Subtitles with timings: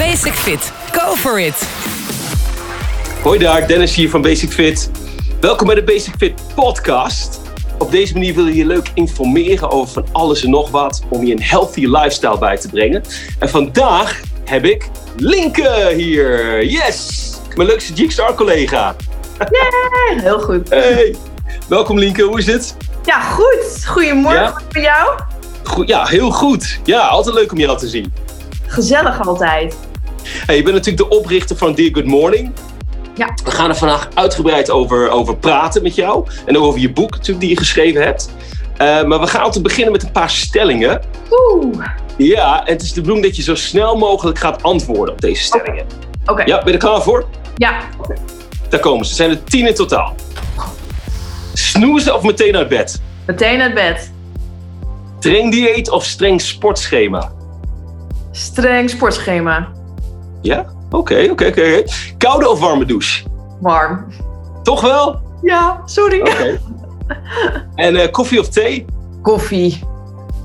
[0.00, 0.72] Basic Fit.
[0.92, 1.68] Go for it.
[3.22, 4.90] Hoi daar, Dennis hier van Basic Fit.
[5.40, 7.40] Welkom bij de Basic Fit podcast.
[7.78, 11.24] Op deze manier wil je je leuk informeren over van alles en nog wat om
[11.24, 13.02] je een healthy lifestyle bij te brengen.
[13.38, 16.64] En vandaag heb ik Linke hier.
[16.64, 17.30] Yes!
[17.54, 18.96] Mijn leukste Jigstar collega.
[19.38, 20.68] Nee, heel goed.
[20.68, 21.16] Hey,
[21.68, 22.76] welkom Linke, hoe is het?
[23.04, 23.86] Ja, goed.
[23.86, 24.60] Goedemorgen Ja?
[24.68, 25.20] voor jou.
[25.64, 26.78] Goed, ja, heel goed.
[26.84, 28.12] Ja, altijd leuk om je te zien.
[28.66, 29.74] Gezellig altijd.
[30.50, 32.52] Hey, je bent natuurlijk de oprichter van Dear Good Morning.
[33.14, 33.34] Ja.
[33.44, 36.26] We gaan er vandaag uitgebreid over, over praten met jou.
[36.46, 38.30] En ook over je boek natuurlijk die je geschreven hebt.
[38.76, 41.02] Eh, maar we gaan altijd beginnen met een paar stellingen.
[41.30, 41.86] Oeh.
[42.16, 45.42] Ja, en het is de bedoeling dat je zo snel mogelijk gaat antwoorden op deze
[45.42, 45.86] stellingen.
[46.26, 46.42] Oké.
[46.44, 47.26] Ja, ben je er klaar voor?
[47.56, 47.80] Ja.
[48.68, 49.10] Daar komen ze.
[49.10, 50.14] Er zijn er tien in totaal.
[51.52, 53.00] Snoezen of meteen uit bed?
[53.26, 54.12] Meteen uit bed.
[55.18, 57.32] Streng dieet of streng sportschema?
[58.30, 59.78] Streng sportschema.
[60.40, 60.66] Ja?
[60.90, 61.84] Oké, oké, oké.
[62.18, 63.22] Koude of warme douche?
[63.60, 64.06] Warm.
[64.62, 65.20] Toch wel?
[65.42, 66.20] Ja, sorry.
[66.20, 66.60] Oké.
[67.74, 68.84] en eh, koffie of thee?
[69.22, 69.78] Koffie.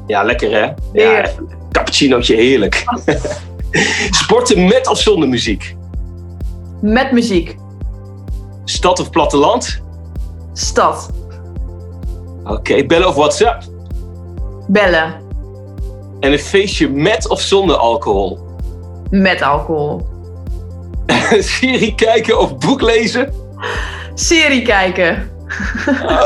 [0.07, 0.73] Ja, lekker hè?
[0.93, 1.29] Ja,
[1.71, 2.83] cappuccinootje, heerlijk.
[4.21, 5.75] Sporten met of zonder muziek?
[6.81, 7.57] Met muziek.
[8.65, 9.81] Stad of platteland?
[10.53, 11.09] Stad.
[12.43, 13.63] Oké, bellen of WhatsApp?
[14.67, 15.13] Bellen.
[16.19, 18.44] En een feestje met of zonder alcohol?
[19.09, 20.07] Met alcohol.
[21.39, 23.33] Serie kijken of boek lezen?
[24.13, 25.29] Serie kijken.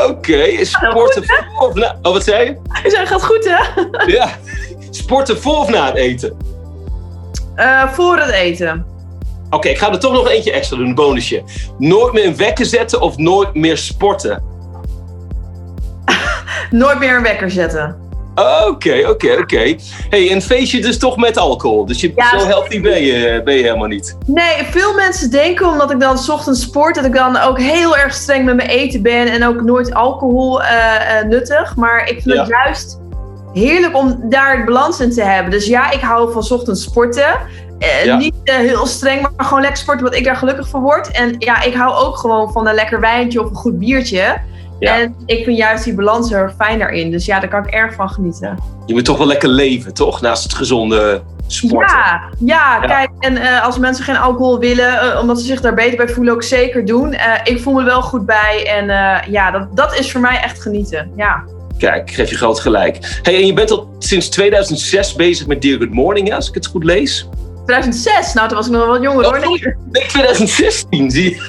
[0.08, 1.98] Oké, sporten voor of na...
[2.02, 2.56] Oh, wat zei je?
[2.82, 3.82] Je zei, gaat goed hè?
[4.06, 4.30] Ja.
[4.90, 6.36] Sporten voor of na het eten?
[7.54, 8.86] Eh, voor het eten.
[9.50, 11.42] Oké, ik ga er toch nog eentje extra doen, een bonusje.
[11.78, 14.42] Nooit meer een wekker zetten of nooit meer sporten?
[16.70, 18.09] Nooit meer een wekker zetten.
[18.68, 19.76] Oké, oké, oké.
[20.10, 21.86] hey, een feestje dus toch met alcohol.
[21.86, 24.16] Dus je, Ja, zo healthy ben je, ben je helemaal niet.
[24.26, 27.96] Nee, veel mensen denken omdat ik dan 's ochtends sport, dat ik dan ook heel
[27.96, 31.76] erg streng met mijn eten ben en ook nooit alcohol eh, eh, nuttig.
[31.76, 33.00] Maar ik vind het juist
[33.52, 35.50] heerlijk om daar het balans in te hebben.
[35.50, 37.38] Dus ja, ik hou van 's ochtends sporten.
[37.78, 38.16] Eh, Ja.
[38.16, 41.10] Niet eh, heel streng, maar gewoon lekker sporten, wat ik daar gelukkig van word.
[41.10, 44.36] En ja, ik hou ook gewoon van een lekker wijntje of een goed biertje.
[44.80, 44.98] Ja.
[44.98, 47.10] En ik vind juist die balans heel erg fijn daarin.
[47.10, 48.58] Dus ja, daar kan ik erg van genieten.
[48.86, 50.20] Je moet toch wel lekker leven, toch?
[50.20, 51.96] Naast het gezonde sporten.
[51.96, 52.86] Ja, ja, Ja.
[52.86, 56.08] kijk, en eh, als mensen geen alcohol willen, eh, omdat ze zich daar beter bij
[56.08, 57.12] voelen, ook zeker doen.
[57.12, 58.86] Eh, ik voel me wel goed bij en
[59.30, 61.10] ja, dat, dat is voor mij echt genieten.
[61.16, 61.44] Ja,
[61.78, 63.20] Kijk, ik geef je groot gelijk.
[63.22, 66.66] Hey, en je bent al sinds 2006 bezig met Dear Good Morning, als ik het
[66.66, 67.28] goed lees.
[67.64, 69.36] 2006, nou toen was ik nog wel wat jonger hoor.
[69.36, 71.48] Oh, Nee, Nee, 2016, zie je.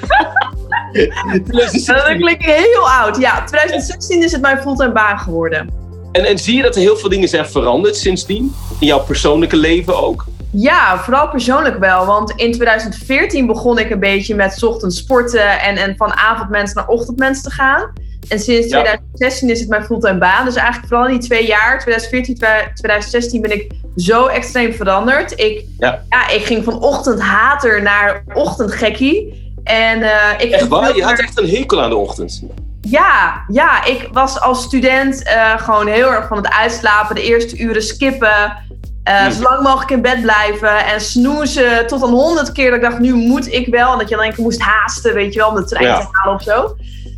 [0.91, 1.93] 2016.
[1.95, 3.17] dan klink ik heel oud.
[3.17, 5.69] Ja, 2016 is het mijn fulltime baan geworden.
[6.11, 8.55] En, en zie je dat er heel veel dingen zijn veranderd sindsdien?
[8.79, 10.25] In jouw persoonlijke leven ook?
[10.51, 12.05] Ja, vooral persoonlijk wel.
[12.05, 16.73] Want in 2014 begon ik een beetje met 's ochtends sporten en, en van avondmens
[16.73, 17.93] naar ochtendmens te gaan.
[18.27, 18.81] En sinds Ja.
[18.81, 20.45] 2016 is het mijn fulltime baan.
[20.45, 22.35] Dus eigenlijk vooral in die twee jaar, 2014,
[22.73, 25.39] 2016, ben ik zo extreem veranderd.
[25.39, 26.01] Ik, Ja.
[26.31, 29.40] ik ging van ochtendhater naar ochtendgekkie.
[29.63, 30.95] En eh, ik Echt waar?
[30.95, 32.41] Je had echt een hekel aan de ochtend.
[32.81, 37.57] ja, ja, ik was als student eh, gewoon heel erg van het uitslapen, de eerste
[37.57, 38.69] uren skippen,
[39.03, 39.31] Hmm.
[39.31, 42.99] zo lang mogelijk in bed blijven en snoezen tot een honderd keer dat ik dacht,
[42.99, 43.91] nu moet ik wel.
[43.91, 45.99] En dat je dan keer moest haasten, weet je wel, om de trein Ja.
[45.99, 46.75] te halen of zo.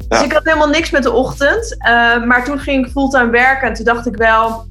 [0.07, 0.23] Dus Ja.
[0.23, 1.75] ik had helemaal niks met de ochtend.
[2.25, 4.65] Maar toen ging ik fulltime werken en toen dacht ik wel,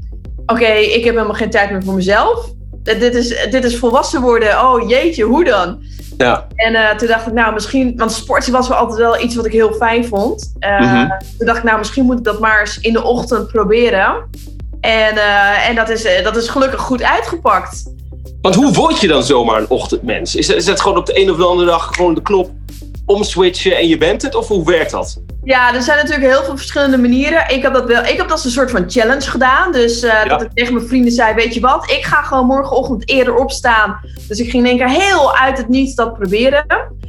[0.47, 2.47] oké, ik heb helemaal geen tijd meer voor mezelf.
[2.84, 4.60] Eh, Dit is, dit is volwassen worden.
[4.65, 5.78] Oh jeetje, hoe dan?
[6.19, 6.47] Ja.
[6.54, 9.47] En eh, toen dacht ik, nou misschien, want sporten was wel altijd wel iets wat
[9.47, 10.53] ik heel fijn vond.
[10.59, 11.09] Eh, Mhm.
[11.38, 14.15] Toen dacht ik, nou misschien moet ik dat maar eens in de ochtend proberen.
[14.81, 17.82] En, eh, en dat, is, eh, dat is gelukkig goed uitgepakt.
[18.41, 20.34] Want hoe word je dan zomaar een ochtendmens?
[20.37, 22.50] Is dat, is dat gewoon op de een of de andere dag gewoon de knop
[23.12, 24.34] omswitchen en je bent het?
[24.34, 25.20] Of hoe werkt dat?
[25.44, 27.44] Ja, er zijn natuurlijk heel veel verschillende manieren.
[27.48, 28.00] Ik heb dat wel.
[28.02, 29.72] Ik heb dat als een soort van challenge gedaan.
[29.72, 30.24] Dus eh, Ja.
[30.24, 34.00] dat ik tegen mijn vrienden zei: Weet je wat, ik ga gewoon morgenochtend eerder opstaan.
[34.28, 36.64] Dus ik ging in één keer heel uit het niets dat proberen.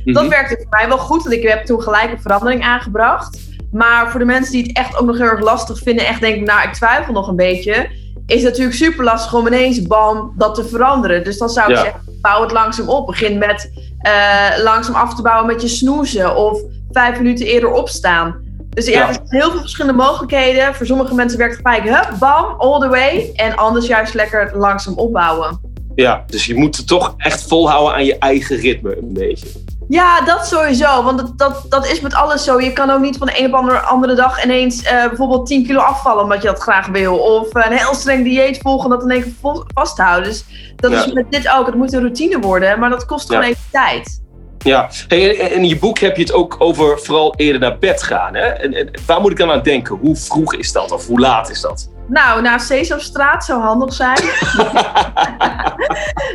[0.06, 0.30] Dat Mhm.
[0.30, 3.40] werkte voor mij wel goed, want ik heb toen gelijk een verandering aangebracht.
[3.72, 6.44] Maar voor de mensen die het echt ook nog heel erg lastig vinden, echt denken,
[6.44, 7.90] nou, ik twijfel nog een beetje,
[8.26, 11.24] is natuurlijk super lastig om ineens, bam, dat te veranderen.
[11.24, 11.82] Dus dan zou ik Ja.
[11.84, 13.06] zeggen, bouw het langzaam op.
[13.06, 16.62] Begin met eh, langzaam af te bouwen met je snoezen of
[16.92, 18.36] vijf minuten eerder opstaan.
[18.70, 19.08] Dus ja, Ja.
[19.08, 20.76] er zijn heel veel verschillende mogelijkheden.
[20.76, 23.32] Voor sommige mensen werkt het gelijk, hup, bam, all the way.
[23.36, 25.60] En anders juist lekker langzaam opbouwen.
[25.96, 29.48] Ja, dus je moet het toch echt volhouden aan je eigen ritme een beetje.
[29.94, 31.04] Ja, dat sowieso.
[31.04, 32.62] Want dat, dat, dat is met alles zo.
[32.62, 35.66] Je kan ook niet van de een op andere, andere dag ineens uh, bijvoorbeeld 10
[35.66, 37.18] kilo afvallen omdat je dat graag wil.
[37.18, 40.30] Of een heel streng dieet volgen dat in één keer vasthouden.
[40.30, 40.46] Dus
[40.76, 41.66] dat is met dit ook.
[41.66, 44.22] Het moet een routine worden, maar dat kost gewoon even tijd.
[44.58, 48.36] Ja, hey, in je boek heb je het ook over vooral eerder naar bed gaan.
[48.36, 48.46] Hè?
[48.48, 49.96] En, en, waar moet ik dan aan denken?
[49.96, 51.90] Hoe vroeg is dat of hoe laat is dat?
[52.08, 54.20] Nou, naar Sesamstraat zou handig zijn.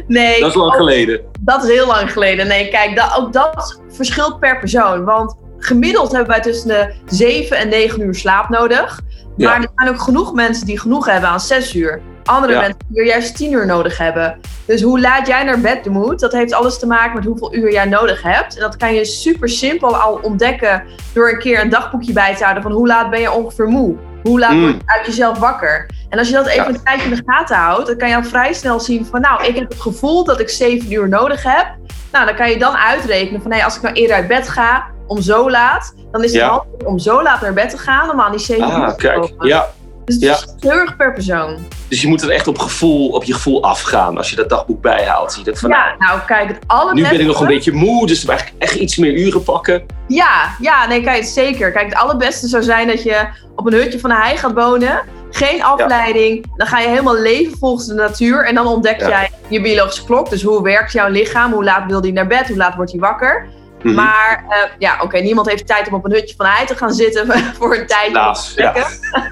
[0.06, 0.40] nee.
[0.40, 1.20] Dat is lang geleden.
[1.40, 2.46] Dat is heel lang geleden.
[2.46, 5.04] Nee, kijk, dat, ook dat verschilt per persoon.
[5.04, 9.00] Want gemiddeld hebben wij tussen de 7 en 9 uur slaap nodig.
[9.36, 12.00] Maar er zijn ook genoeg mensen die genoeg hebben aan 6 uur.
[12.24, 14.40] Andere mensen die er juist 10 uur nodig hebben.
[14.64, 17.72] Dus hoe laat jij naar bed moet, dat heeft alles te maken met hoeveel uur
[17.72, 18.54] jij nodig hebt.
[18.54, 20.82] En dat kan je super simpel al ontdekken
[21.12, 23.96] door een keer een dagboekje bij te houden van hoe laat ben je ongeveer moe.
[24.22, 24.60] Hoe laat mm.
[24.60, 25.90] word je uit jezelf wakker?
[26.08, 28.24] En als je dat even een tijdje in de gaten houdt, dan kan je al
[28.24, 31.66] vrij snel zien van nou, ik heb het gevoel dat ik 7 uur nodig heb.
[32.12, 34.86] Nou, dan kan je dan uitrekenen van nee, als ik nou eerder uit bed ga
[35.06, 36.48] om zo laat, dan is het ja.
[36.48, 38.94] handig om zo laat naar bed te gaan om aan die 7 ah, uur te
[38.96, 39.20] kijk.
[39.20, 39.46] komen.
[39.46, 39.68] Ja,
[40.08, 41.58] dus het is heel erg per persoon.
[41.88, 44.80] Dus je moet er echt op, gevoel, op je gevoel afgaan als je dat dagboek
[44.80, 45.34] bijhaalt.
[45.36, 47.10] Je denkt van, ja, nou, nou kijk, het allerbeste...
[47.10, 49.86] Nu ben ik nog een beetje moe, dus ik eigenlijk echt iets meer uren pakken.
[50.08, 51.72] Ja, ja, nee, kijk, zeker.
[51.72, 55.02] Kijk, het allerbeste zou zijn dat je op een hutje van de hei gaat wonen.
[55.30, 56.46] Geen afleiding.
[56.56, 58.44] Dan ga je helemaal leven volgens de natuur.
[58.44, 60.30] En dan ontdek jij je biologische klok.
[60.30, 61.52] Dus hoe werkt jouw lichaam?
[61.52, 62.48] Hoe laat wil die naar bed?
[62.48, 63.46] Hoe laat wordt hij wakker?
[63.82, 63.94] Mhm.
[63.94, 66.92] Maar uh, ja, oké, niemand heeft tijd om op een hutje van hei te gaan
[66.92, 67.26] zitten
[67.58, 68.12] voor een tijd.
[68.12, 68.74] Naast, ja.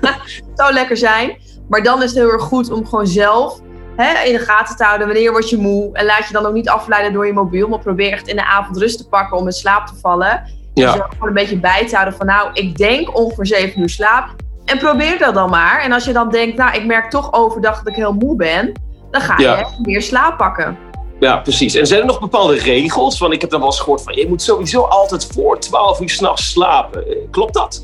[0.54, 1.37] zou lekker zijn.
[1.69, 3.60] Maar dan is het heel erg goed om gewoon zelf
[3.96, 5.06] hè, in de gaten te houden.
[5.06, 5.90] Wanneer word je moe?
[5.93, 7.69] En laat je dan ook niet afleiden door je mobiel.
[7.69, 10.43] Maar probeer echt in de avond rust te pakken om in slaap te vallen.
[10.75, 10.92] Ja.
[10.92, 14.28] Dus gewoon een beetje bij te houden van nou, ik denk ongeveer 7 uur slaap.
[14.64, 15.81] En probeer dat dan maar.
[15.81, 18.72] En als je dan denkt, nou, ik merk toch overdag dat ik heel moe ben.
[19.10, 20.78] Dan ga je meer slaap pakken.
[21.20, 21.74] Ja, precies.
[21.74, 23.18] En zijn er nog bepaalde regels?
[23.18, 26.10] Want ik heb dan wel eens gehoord van je moet sowieso altijd voor 12 uur
[26.10, 27.04] s'nachts slapen.
[27.30, 27.82] Klopt dat?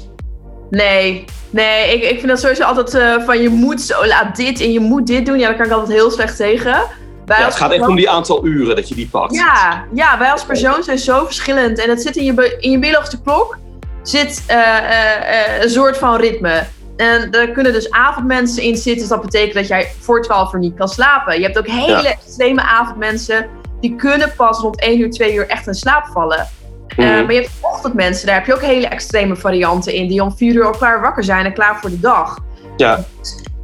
[0.71, 4.61] Nee, nee, ik, ik vind dat sowieso altijd uh, van je moet zo laat dit
[4.61, 5.39] en je moet dit doen.
[5.39, 6.83] Ja, daar kan ik altijd heel slecht tegen.
[7.27, 9.35] Wij ja, het gaat echt om die aantal uren dat je die pakt.
[9.35, 11.79] Ja, ja wij als persoon zijn zo verschillend.
[11.79, 13.59] En het zit in je, in je biologische klok
[14.03, 16.63] zit uh, uh, een soort van ritme.
[16.97, 19.01] En er kunnen dus avondmensen in zitten.
[19.01, 21.37] Dus dat betekent dat jij voor 12 uur niet kan slapen.
[21.37, 23.49] Je hebt ook hele extreme avondmensen.
[23.81, 26.49] Die kunnen pas rond 1 uur, 2 uur echt in slaap vallen.
[26.97, 27.05] Mm.
[27.05, 30.09] Uh, maar je hebt ochtendmensen, daar heb je ook hele extreme varianten in.
[30.09, 32.39] Die om 4 uur al klaar wakker zijn en klaar voor de dag.
[32.77, 33.05] Ja.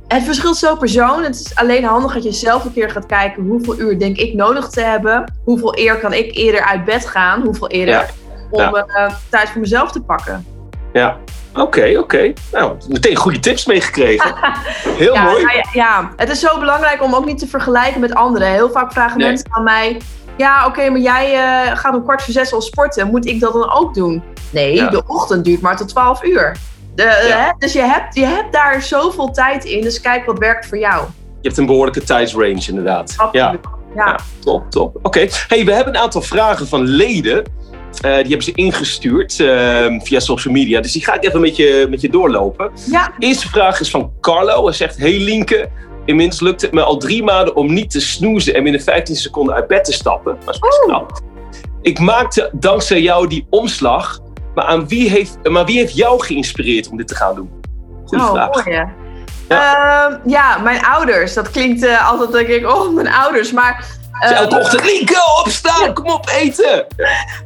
[0.08, 1.22] Het verschilt zo persoon.
[1.22, 4.34] Het is alleen handig dat je zelf een keer gaat kijken hoeveel uur denk ik
[4.34, 5.32] nodig te hebben.
[5.44, 7.42] Hoeveel eer kan ik eerder uit bed gaan?
[7.42, 8.10] Hoeveel eerder
[8.50, 8.86] om ja.
[8.86, 10.46] uh, tijd voor mezelf te pakken.
[10.92, 11.16] Ja,
[11.60, 12.32] oké, oké.
[12.52, 14.34] Nou, meteen goede tips meegekregen.
[15.02, 15.44] Heel ja, mooi.
[15.44, 18.48] Nou ja, ja, het is zo belangrijk om ook niet te vergelijken met anderen.
[18.48, 20.00] Heel vaak vragen mensen aan mij...
[20.36, 23.06] Ja, oké, maar jij uh, gaat om kwart voor zes al sporten.
[23.06, 24.22] Moet ik dat dan ook doen?
[24.50, 26.56] Nee, de ochtend duurt maar tot 12 uur.
[26.94, 27.52] De, hè?
[27.58, 29.80] Dus je hebt, je hebt daar zoveel tijd in.
[29.80, 31.04] Dus kijk wat werkt voor jou.
[31.40, 33.14] Je hebt een behoorlijke tijdsrange inderdaad.
[33.16, 33.60] Absoluut.
[33.94, 34.06] Ja.
[34.06, 34.18] ja.
[34.38, 34.98] top, top.
[35.02, 35.26] Oké.
[35.48, 37.44] Hey, we hebben een aantal vragen van leden.
[38.04, 40.80] Uh, die hebben ze ingestuurd uh, via social media.
[40.80, 42.70] Dus die ga ik even met je, met je doorlopen.
[42.90, 43.12] Ja.
[43.18, 44.64] De eerste vraag is van Carlo.
[44.64, 45.68] Hij zegt: Hey Linke,
[46.04, 49.54] inmiddels lukt het me al drie maanden om niet te snoezen en binnen 15 seconden
[49.54, 50.36] uit bed te stappen.
[50.44, 51.20] Dat is best knap.
[51.82, 54.18] Ik maakte dankzij jou die omslag.
[54.54, 57.50] Maar, aan wie heeft, maar wie heeft jou geïnspireerd om dit te gaan doen?
[58.04, 58.64] Goeie oh, vraag.
[58.64, 58.92] Mooi, ja.
[59.48, 60.10] Ja.
[60.10, 61.34] Uh, ja, mijn ouders.
[61.34, 63.52] Dat klinkt uh, altijd, denk ik, oh, mijn ouders.
[63.52, 63.86] Maar
[64.20, 66.86] dus elke uh, ochtend, Lieke, opstaan, kom op, eten.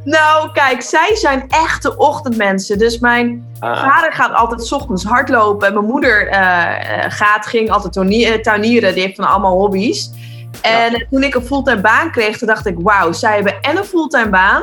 [0.05, 2.79] Nou, kijk, zij zijn echte ochtendmensen.
[2.79, 3.83] Dus mijn ah.
[3.83, 5.69] vader gaat altijd s ochtends hardlopen.
[5.69, 6.35] En mijn moeder uh,
[7.09, 7.93] gaat, ging altijd
[8.43, 8.95] tuinieren.
[8.95, 10.11] Die heeft van allemaal hobby's.
[10.61, 11.07] En ja.
[11.11, 14.29] toen ik een fulltime baan kreeg, toen dacht ik, wauw, zij hebben en een fulltime
[14.29, 14.63] baan.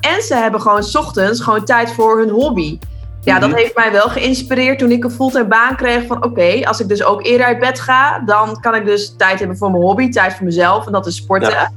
[0.00, 2.78] En ze hebben gewoon s ochtends gewoon tijd voor hun hobby.
[3.24, 3.58] Ja, dat mhm.
[3.58, 7.04] heeft mij wel geïnspireerd toen ik een fulltime baan kreeg van oké, als ik dus
[7.04, 10.34] ook eerder uit bed ga, dan kan ik dus tijd hebben voor mijn hobby, tijd
[10.34, 11.72] voor mezelf en dat is sporten.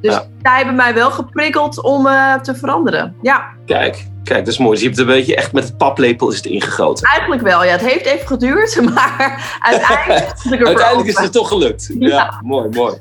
[0.00, 0.26] Dus ja.
[0.42, 3.16] zij hebben mij wel geprikkeld om uh, te veranderen.
[3.22, 3.44] Ja.
[3.66, 4.72] Kijk, kijk, dat is mooi.
[4.72, 7.06] Dus je hebt een beetje echt met het paplepel is het ingegoten.
[7.06, 7.70] Eigenlijk wel, ja.
[7.70, 11.90] Het heeft even geduurd, maar uiteindelijk, uiteindelijk is het toch gelukt.
[11.98, 12.40] Ja, ja.
[12.44, 12.94] mooi, mooi.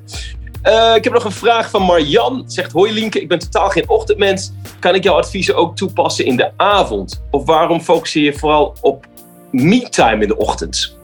[0.64, 2.44] Uh, ik heb nog een vraag van Marjan.
[2.48, 4.52] Zegt, hoi Linke, ik ben totaal geen ochtendmens.
[4.80, 7.24] Kan ik jouw adviezen ook toepassen in de avond?
[7.32, 9.06] Of waarom focuseer je vooral op
[9.52, 10.98] me-time in de ochtend?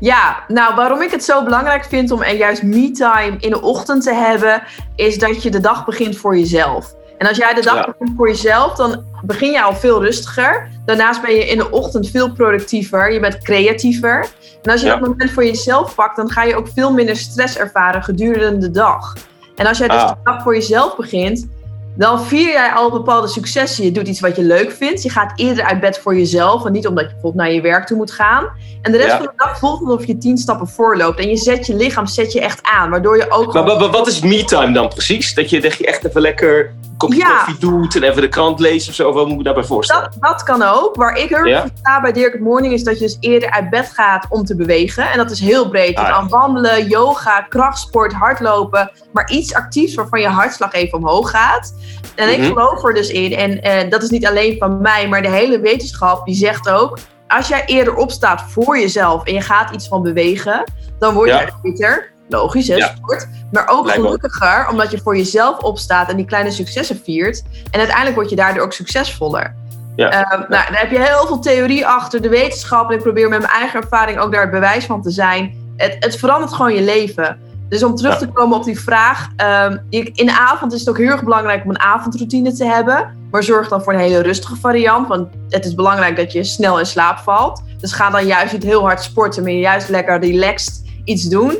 [0.00, 4.14] Ja, nou waarom ik het zo belangrijk vind om juist me-time in de ochtend te
[4.14, 4.62] hebben,
[4.96, 6.94] is dat je de dag begint voor jezelf.
[7.18, 7.94] En als jij de dag ja.
[7.98, 10.68] begint voor jezelf, dan begin je al veel rustiger.
[10.84, 13.12] Daarnaast ben je in de ochtend veel productiever.
[13.12, 14.28] Je bent creatiever.
[14.62, 14.92] En als je ja.
[14.92, 18.70] dat moment voor jezelf pakt, dan ga je ook veel minder stress ervaren gedurende de
[18.70, 19.14] dag.
[19.56, 20.08] En als jij dus ah.
[20.08, 21.48] de dag voor jezelf begint,
[21.94, 23.84] dan vier jij al bepaalde successen.
[23.84, 25.02] Je doet iets wat je leuk vindt.
[25.02, 27.86] Je gaat eerder uit bed voor jezelf en niet omdat je bijvoorbeeld naar je werk
[27.86, 28.48] toe moet gaan.
[28.82, 29.16] En de rest Ja.
[29.16, 31.18] van de dag voelt het alsof je tien stappen voorloopt.
[31.18, 34.20] En je zet je lichaam zet je echt aan, waardoor je ook Maar, wat is
[34.20, 35.34] me-time dan precies?
[35.34, 37.36] Dat je, dat je echt even lekker een kopje Ja.
[37.36, 39.08] koffie doet en even de krant leest of zo?
[39.08, 40.02] Of wat moet ik me daarbij voorstellen?
[40.02, 40.96] Dat, dat kan ook.
[40.96, 41.66] Waar ik heel erg Ja?
[41.78, 44.56] sta bij Dirk het Morning is dat je dus eerder uit bed gaat om te
[44.56, 45.10] bewegen.
[45.10, 45.96] En dat is heel breed.
[45.96, 46.20] Ah, Dus ja.
[46.20, 48.90] aan wandelen, yoga, krachtsport, hardlopen.
[49.12, 51.74] Maar iets actiefs waarvan je hartslag even omhoog gaat.
[52.14, 52.40] En Mhm.
[52.42, 53.32] ik geloof er dus in.
[53.36, 56.98] En eh, dat is niet alleen van mij, maar de hele wetenschap die zegt ook...
[57.28, 60.64] Als jij eerder opstaat voor jezelf en je gaat iets van bewegen...
[60.98, 61.40] dan word je Ja.
[61.42, 62.10] er fitter.
[62.28, 62.92] Logisch, hè, Ja.
[62.96, 63.28] sport.
[63.52, 67.42] Maar ook gelukkiger, omdat je voor jezelf opstaat en die kleine successen viert.
[67.70, 69.54] En uiteindelijk word je daardoor ook succesvoller.
[69.96, 70.10] Ja.
[70.10, 72.90] Ehm, nou, daar heb je heel veel theorie achter, de wetenschap.
[72.90, 75.54] En ik probeer met mijn eigen ervaring ook daar het bewijs van te zijn.
[75.76, 77.40] Het, het verandert gewoon je leven.
[77.72, 79.28] Dus om terug te komen op die vraag.
[79.36, 83.26] ehm, in de avond is het ook heel erg belangrijk om een avondroutine te hebben.
[83.30, 85.08] Maar zorg dan voor een hele rustige variant.
[85.08, 87.62] Want het is belangrijk dat je snel in slaap valt.
[87.80, 91.58] Dus ga dan juist niet heel hard sporten, maar juist lekker relaxed iets doen.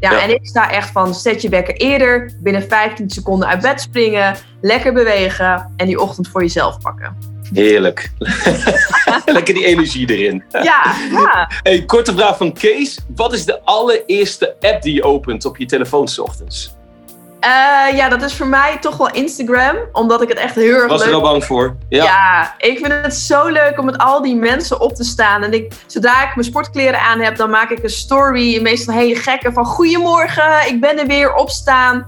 [0.00, 0.20] Ja, Ja.
[0.22, 4.36] en ik sta echt van zet je wekker eerder, binnen 15 seconden uit bed springen,
[4.60, 7.16] lekker bewegen en die ochtend voor jezelf pakken.
[7.52, 8.10] Heerlijk.
[9.24, 10.44] lekker die energie erin.
[10.50, 11.50] Ja, ja.
[11.62, 12.98] Hey, korte vraag van Kees.
[13.14, 16.74] Wat is de allereerste app die je opent op je telefoon 's ochtends?
[17.44, 20.86] Eh, ja, dat is voor mij toch wel Instagram, omdat ik het echt heel erg
[20.86, 21.76] Was er leuk al bang voor?
[21.88, 22.04] Ja.
[22.04, 22.54] Ja.
[22.58, 25.42] ik vind het zo leuk om met al die mensen op te staan.
[25.42, 28.62] En ik, zodra ik mijn sportkleren aan heb, dan maak ik een story.
[28.62, 32.06] Meestal een hele gekke van goedemorgen, ik ben er weer, opstaan.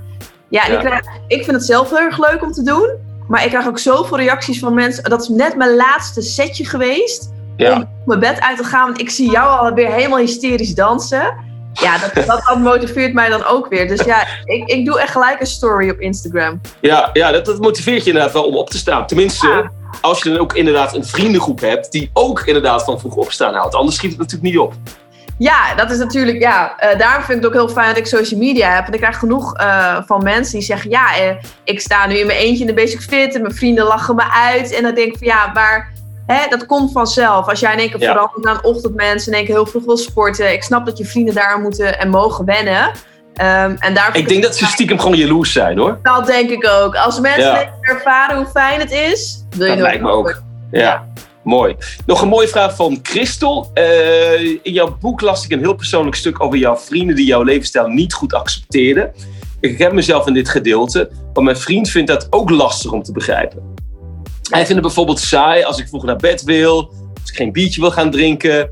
[0.49, 0.97] Ja, en Ja.
[0.97, 3.06] Ik, ik vind het zelf heel erg leuk om te doen.
[3.29, 5.05] Maar ik krijg ook zoveel reacties van mensen.
[5.05, 7.31] Dat is net mijn laatste setje geweest.
[7.57, 7.75] Ja.
[7.77, 8.87] Om mijn bed uit te gaan.
[8.87, 11.35] Want ik zie jou alweer helemaal hysterisch dansen.
[11.73, 13.89] Ja, dat, dat, dat motiveert mij dan ook weer.
[13.89, 16.61] Dus ja, ik, ik doe echt gelijk een story op Instagram.
[16.81, 19.07] Ja, ja dat, dat motiveert je inderdaad wel om op te staan.
[19.07, 19.71] Tenminste, Ja.
[20.01, 23.75] als je dan ook inderdaad een vriendengroep hebt die ook inderdaad van vroeg opstaan houdt.
[23.75, 24.75] Anders schiet het natuurlijk niet op.
[25.39, 26.75] Ja, dat is natuurlijk, ja.
[26.79, 28.87] eh, daarom vind ik het ook heel fijn dat ik social media heb.
[28.87, 32.27] En ik krijg genoeg eh, van mensen die zeggen: Ja, eh, ik sta nu in
[32.27, 34.73] mijn eentje in de Basic Fit en mijn vrienden lachen me uit.
[34.75, 35.93] En dan denk ik van ja, maar
[36.27, 37.49] hè, dat komt vanzelf.
[37.49, 38.13] Als jij in één keer Ja.
[38.13, 40.53] verandert naar een ochtendmens en in één keer heel vroeg wil sporten.
[40.53, 42.91] Ik snap dat je vrienden daar moeten en mogen wennen.
[43.35, 45.99] Ehm, en daar Ik denk dat ze stiekem gewoon jaloers zijn hoor.
[46.03, 46.95] Dat denk ik ook.
[46.97, 47.71] Als mensen Ja.
[47.81, 50.19] ervaren hoe fijn het is, wil je Dat lijkt me ook.
[50.19, 50.43] over.
[50.71, 51.05] Ja,
[51.47, 51.77] mooi.
[52.07, 53.71] Nog een mooie vraag van Christel.
[53.75, 57.43] Eh, in jouw boek las ik een heel persoonlijk stuk over jouw vrienden die jouw
[57.43, 59.13] levensstijl niet goed accepteerden.
[59.61, 63.13] Ik heb mezelf in dit gedeelte, maar mijn vriend vindt dat ook lastig om te
[63.13, 63.75] begrijpen.
[64.43, 67.81] Hij vindt het bijvoorbeeld saai als ik vroeg naar bed wil, als ik geen biertje
[67.81, 68.71] wil gaan drinken.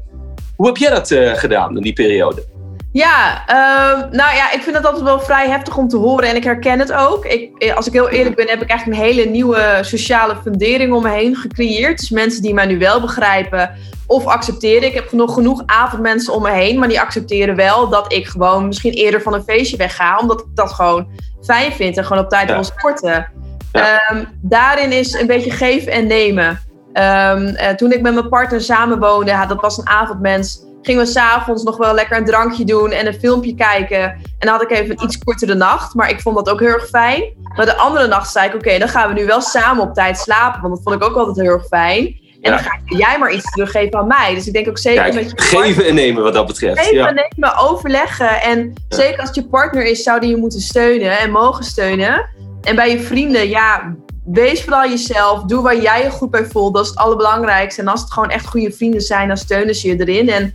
[0.56, 2.53] Hoe heb jij dat eh, gedaan in die periode?
[2.94, 6.36] Ja, ehm, nou ja, ik vind het altijd wel vrij heftig om te horen en
[6.36, 7.24] ik herken het ook.
[7.24, 10.92] Ik, eh, als ik heel eerlijk ben, heb ik eigenlijk een hele nieuwe sociale fundering
[10.92, 11.98] om me heen gecreëerd.
[11.98, 13.70] Dus mensen die mij nu wel begrijpen
[14.06, 14.88] of accepteren.
[14.88, 18.66] Ik heb nog genoeg avondmensen om me heen, maar die accepteren wel dat ik gewoon
[18.66, 21.08] misschien eerder van een feestje wegga, omdat ik dat gewoon
[21.44, 22.54] fijn vind en gewoon op tijd Ja.
[22.54, 23.28] wil sporten.
[23.72, 24.00] Ja.
[24.08, 26.60] Ehm, daarin is een beetje geven en nemen.
[26.92, 31.62] Ehm, eh, toen ik met mijn partner samenwoonde, dat was een avondmens, gingen we s'avonds
[31.62, 34.02] nog wel lekker een drankje doen en een filmpje kijken.
[34.02, 36.68] En dan had ik even een iets kortere nacht, maar ik vond dat ook heel
[36.68, 37.24] erg fijn.
[37.56, 40.18] Maar de andere nacht zei ik, oké, dan gaan we nu wel samen op tijd
[40.18, 42.22] slapen, want dat vond ik ook altijd heel erg fijn.
[42.42, 42.56] En Ja.
[42.56, 44.34] dan ga jij maar iets teruggeven aan mij.
[44.34, 46.78] Dus ik denk ook zeker Kijk, met je geven en nemen wat dat betreft.
[46.80, 47.10] Even Ja.
[47.10, 48.40] nemen, overleggen.
[48.42, 48.96] En Ja.
[48.96, 52.28] zeker als het je partner is, zou die je moeten steunen en mogen steunen.
[52.62, 55.42] En bij je vrienden, ja, wees vooral jezelf.
[55.42, 56.74] Doe waar jij je goed bij voelt.
[56.74, 57.80] Dat is het allerbelangrijkste.
[57.80, 60.28] En als het gewoon echt goede vrienden zijn, dan steunen ze je erin.
[60.28, 60.54] En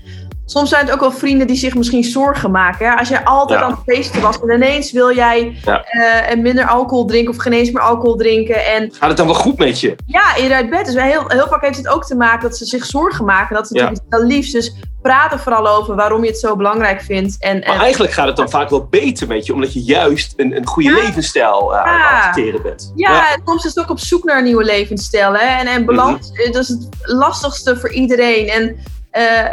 [0.52, 2.90] soms zijn het ook wel vrienden die zich misschien zorgen maken.
[2.90, 2.96] hè.
[2.98, 3.66] Als jij altijd Ja.
[3.66, 5.84] aan het feesten was en ineens wil jij Ja.
[5.84, 8.66] eh, en minder alcohol drinken of geen eens meer alcohol drinken.
[8.66, 9.96] En Gaat het dan wel goed met je?
[10.06, 10.86] ja, eerder uit bed.
[10.86, 13.56] Dus heel, heel vaak heeft het ook te maken dat ze zich zorgen maken.
[13.56, 13.82] Dat is Ja.
[13.90, 14.52] natuurlijk wel liefst.
[14.54, 17.36] Dus praat er vooral over waarom je het zo belangrijk vindt.
[17.40, 20.34] En, Maar en eigenlijk gaat het dan vaak wel beter met je, omdat je juist
[20.38, 20.96] een, een goede Ja.
[20.96, 22.92] levensstijl eh, aan het accepteren bent.
[22.96, 25.34] ja, en soms is het ook op zoek naar een nieuwe levensstijl.
[25.34, 25.58] Hè?
[25.60, 26.42] En, en balans, Mhm.
[26.42, 28.48] eh, dat is het lastigste voor iedereen.
[28.48, 28.76] En
[29.12, 29.46] eh,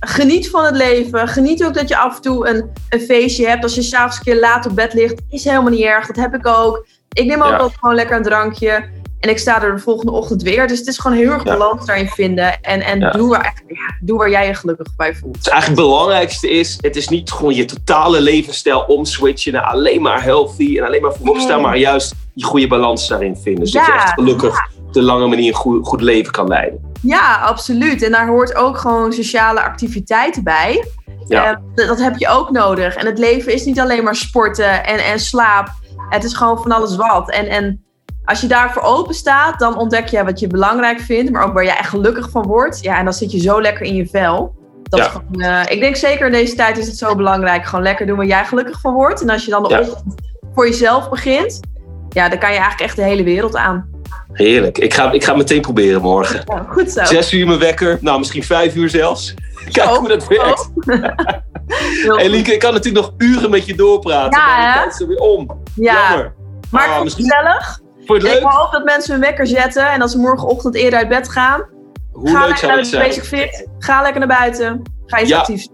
[0.00, 1.28] geniet van het leven.
[1.28, 3.62] Geniet ook dat je af en toe een, een feestje hebt.
[3.62, 6.06] Als je s'avonds een keer laat op bed ligt, is helemaal niet erg.
[6.06, 6.86] Dat heb ik ook.
[7.12, 7.56] Ik neem ook Ja.
[7.56, 8.84] altijd gewoon lekker een drankje.
[9.20, 10.68] En ik sta er de volgende ochtend weer.
[10.68, 11.56] Dus het is gewoon heel erg Ja.
[11.56, 12.60] balans daarin vinden.
[12.62, 13.10] En, en Ja.
[13.10, 15.36] doe, waar, ja, doe waar jij je gelukkig bij voelt.
[15.36, 20.02] Het eigenlijk het belangrijkste is, het is niet gewoon je totale levensstijl omswitchen naar alleen
[20.02, 21.66] maar healthy en alleen maar voorop staan, Nee.
[21.66, 23.66] maar juist je goede balans daarin vinden.
[23.66, 23.94] Zodat Ja.
[23.94, 26.90] je echt gelukkig de lange manier een goed, goed leven kan leiden.
[27.02, 28.02] Ja, absoluut.
[28.02, 30.84] En daar hoort ook gewoon sociale activiteiten bij.
[31.28, 31.50] Ja.
[31.50, 32.94] Eh, dat, dat heb je ook nodig.
[32.94, 35.68] En het leven is niet alleen maar sporten en, en slaap.
[36.08, 37.30] Het is gewoon van alles wat.
[37.30, 37.84] En, en
[38.24, 41.64] als je daarvoor open staat, dan ontdek je wat je belangrijk vindt, maar ook waar
[41.64, 42.82] jij echt gelukkig van wordt.
[42.82, 44.54] Ja, en dan zit je zo lekker in je vel.
[44.82, 45.08] Dat Ja.
[45.08, 47.64] gewoon, eh, ik denk zeker in deze tijd is het zo belangrijk.
[47.66, 49.20] Gewoon lekker doen waar jij gelukkig van wordt.
[49.22, 49.80] En als je dan de Ja.
[49.80, 50.14] ochtend
[50.54, 51.60] voor jezelf begint,
[52.08, 53.90] ja, dan kan je eigenlijk echt de hele wereld aan.
[54.32, 54.78] Heerlijk.
[54.78, 56.42] Ik ga, ik ga het meteen proberen morgen.
[56.46, 57.04] Ja, goed zo.
[57.04, 57.98] Zes uur mijn wekker.
[58.00, 59.34] Nou, misschien vijf uur zelfs.
[59.72, 59.94] Kijk Zo.
[59.98, 60.70] hoe dat werkt.
[61.66, 62.26] Hey goed.
[62.26, 64.38] Lieke, ik kan natuurlijk nog uren met je doorpraten.
[64.40, 64.72] Ja, maar de hè?
[64.80, 65.62] tijd is er weer om.
[65.74, 66.34] Ja, Jammer.
[66.70, 67.80] maar Ah, het misschien- gezellig.
[67.98, 68.42] Het Ik leuk?
[68.42, 71.64] hoop dat mensen hun wekker zetten en dat ze morgenochtend eerder uit bed gaan.
[72.12, 73.06] Hoe ga leuk zou het de zijn?
[73.08, 73.66] Basic Fit.
[73.78, 74.82] Ga lekker naar buiten.
[75.06, 75.42] Ga iets Ja.
[75.42, 75.68] doen.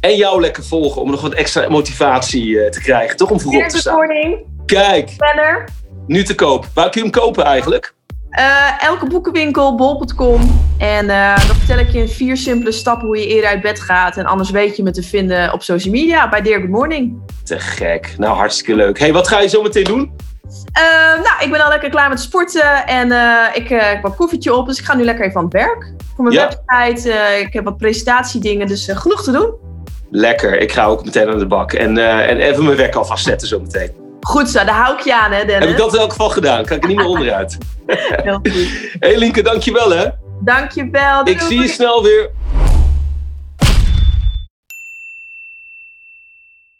[0.00, 3.16] En jou lekker volgen om nog wat extra motivatie eh, te krijgen.
[3.16, 3.94] Toch om voorop te Eerste staan.
[3.94, 5.68] morning, Kijk, planner.
[6.08, 6.66] Nu te koop.
[6.74, 7.94] Waar kun je hem kopen eigenlijk?
[8.30, 10.60] Eh, elke boekenwinkel, bol.com.
[10.78, 13.80] En eh, dan vertel ik je in vier simpele stappen hoe je eerder uit bed
[13.80, 14.16] gaat.
[14.16, 17.16] En anders weet je me te vinden op social media bij Dear Good Morning.
[17.44, 18.14] Te gek.
[18.18, 18.98] Nou, hartstikke leuk.
[18.98, 20.12] hey, wat ga je zo meteen doen?
[20.72, 20.82] Eh,
[21.14, 23.12] nou, ik ben al lekker klaar met sporten en
[23.54, 24.66] ik ik een koffietje op.
[24.66, 25.92] Dus ik ga nu lekker even aan het werk.
[26.14, 26.50] Voor mijn Ja.
[26.66, 27.10] website.
[27.40, 29.54] ik heb wat presentatiedingen, dus genoeg te doen.
[30.10, 30.60] Lekker.
[30.60, 31.72] Ik ga ook meteen aan de bak.
[31.72, 31.98] En,
[32.28, 34.07] en even mijn werk alvast zetten zo meteen.
[34.20, 35.58] Goed zo, daar hou ik je aan, hè Dennis.
[35.58, 36.64] Heb ik dat in elk geval gedaan?
[36.64, 37.58] Kan ik er niet meer onderuit.
[37.86, 38.52] Heel goed.
[38.52, 40.06] Hé hey, Linke, dankjewel hè.
[40.40, 41.20] Dankjewel.
[41.20, 41.50] Ik doei.
[41.50, 42.30] zie je snel weer.